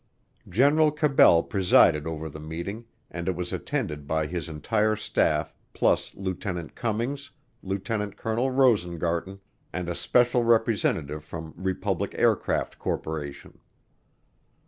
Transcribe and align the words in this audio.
General 0.49 0.89
Cabell 0.89 1.43
presided 1.43 2.07
over 2.07 2.27
the 2.27 2.39
meeting, 2.39 2.85
and 3.11 3.29
it 3.29 3.35
was 3.35 3.53
attended 3.53 4.07
by 4.07 4.25
his 4.25 4.49
entire 4.49 4.95
staff 4.95 5.53
plus 5.73 6.15
Lieutenant 6.15 6.73
Cummings, 6.73 7.29
Lieutenant 7.61 8.17
Colonel 8.17 8.49
Rosengarten, 8.49 9.39
and 9.71 9.87
a 9.87 9.93
special 9.93 10.43
representative 10.43 11.23
from 11.23 11.53
Republic 11.55 12.15
Aircraft 12.17 12.79
Corporation. 12.79 13.59